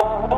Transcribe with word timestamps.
Oh, 0.00 0.37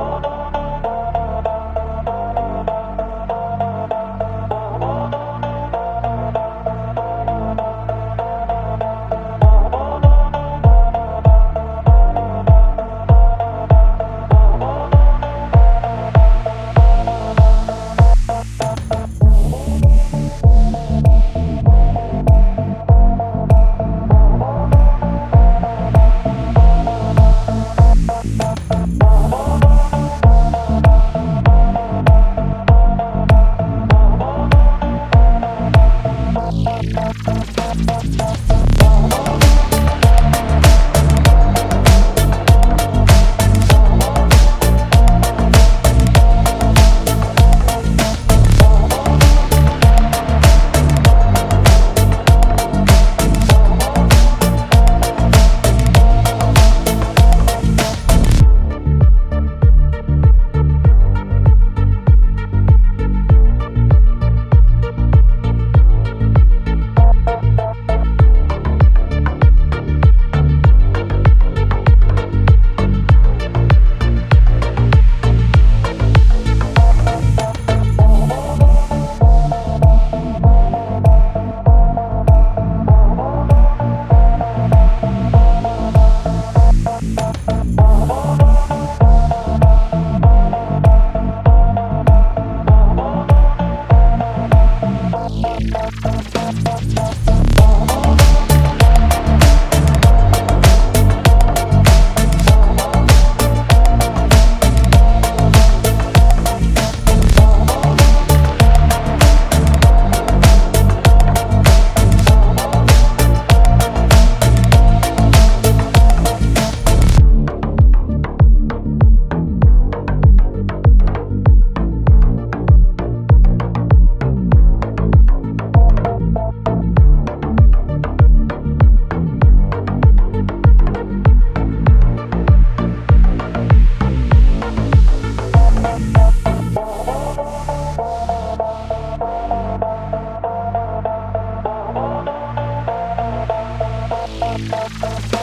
Bye. 145.00 145.39